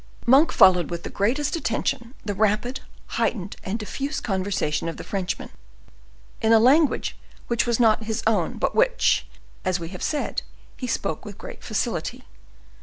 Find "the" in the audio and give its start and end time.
1.03-1.11, 2.25-2.33, 4.97-5.03